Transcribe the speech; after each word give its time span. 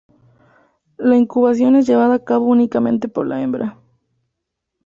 La 0.97 1.15
incubación 1.15 1.75
es 1.75 1.85
llevada 1.85 2.15
a 2.15 2.23
cabo 2.25 2.47
únicamente 2.47 3.07
por 3.07 3.27
la 3.27 3.39
hembra. 3.43 3.77